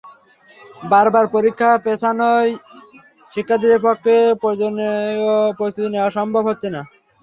বারবার 0.83 1.25
পরীক্ষা 1.35 1.69
পেছানোয় 1.85 2.49
শিক্ষার্থীদের 3.33 3.81
পক্ষে 3.87 4.13
প্রয়োজনীয় 4.41 4.93
প্রস্তুতি 5.57 5.89
নেওয়াও 5.91 6.15
সম্ভব 6.17 6.43
হচ্ছে 6.49 6.67
না। 6.75 6.81